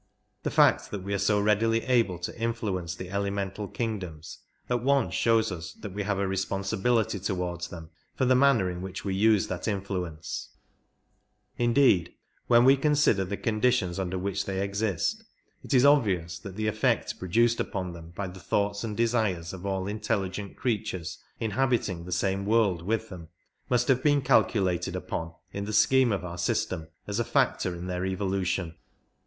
[0.41, 5.13] The fact that we are so readily able to influence the elemental kingdoms at once
[5.13, 9.13] shows us that we have a responsibility towards them for the manner in which we
[9.13, 10.57] use that influence;
[11.55, 12.15] indeed,
[12.47, 15.23] when we consider the conditions under which they exist,
[15.61, 19.67] it is obvious that the effect produced upon them by the thoughts and desires of
[19.67, 23.27] all intelligent creatures inhabiting the same world With them
[23.69, 27.85] must have been calculated upon in the scheme of our system as a factor in
[27.85, 28.73] their evolution.